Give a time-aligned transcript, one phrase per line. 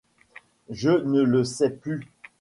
[0.71, 2.07] Je ne le sais plus.